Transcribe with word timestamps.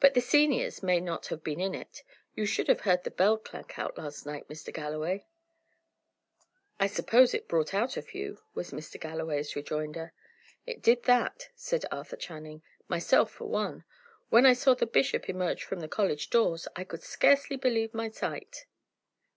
But 0.00 0.14
the 0.14 0.20
seniors 0.20 0.82
may 0.82 0.98
not 0.98 1.28
have 1.28 1.44
been 1.44 1.60
in 1.60 1.76
it. 1.76 2.02
You 2.34 2.44
should 2.44 2.66
have 2.66 2.80
heard 2.80 3.04
the 3.04 3.10
bell 3.12 3.38
clank 3.38 3.78
out 3.78 3.96
last 3.96 4.26
night, 4.26 4.48
Mr. 4.48 4.72
Galloway!" 4.74 5.26
"I 6.80 6.88
suppose 6.88 7.32
it 7.34 7.46
brought 7.46 7.72
out 7.72 7.96
a 7.96 8.02
few," 8.02 8.40
was 8.52 8.72
Mr. 8.72 8.98
Galloway's 9.00 9.54
rejoinder. 9.54 10.12
"It 10.66 10.82
did 10.82 11.04
that," 11.04 11.50
said 11.54 11.84
Arthur 11.92 12.16
Channing. 12.16 12.62
"Myself 12.88 13.30
for 13.30 13.44
one. 13.48 13.84
When 14.28 14.44
I 14.44 14.54
saw 14.54 14.74
the 14.74 14.86
bishop 14.86 15.28
emerge 15.28 15.62
from 15.62 15.78
the 15.78 15.86
college 15.86 16.30
doors, 16.30 16.66
I 16.74 16.82
could 16.82 17.04
scarcely 17.04 17.54
believe 17.56 17.94
my 17.94 18.08
sight." 18.10 18.66